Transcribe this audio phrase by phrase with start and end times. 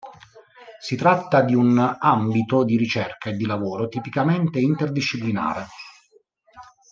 [0.81, 5.67] Si tratta di un àmbito di ricerca e di lavoro tipicamente interdisciplinare.